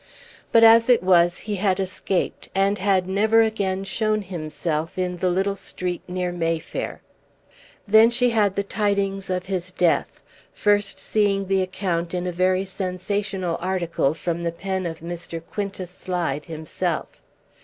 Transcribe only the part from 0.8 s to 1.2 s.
it